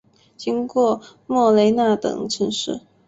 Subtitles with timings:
[0.35, 2.81] 经过莫雷纳等城市。